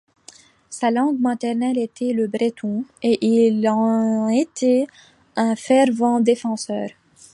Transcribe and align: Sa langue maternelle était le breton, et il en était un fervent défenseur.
Sa 0.71 0.89
langue 0.89 1.19
maternelle 1.19 1.77
était 1.77 2.11
le 2.13 2.25
breton, 2.25 2.85
et 3.03 3.23
il 3.23 3.69
en 3.69 4.29
était 4.29 4.87
un 5.35 5.55
fervent 5.55 6.19
défenseur. 6.19 6.89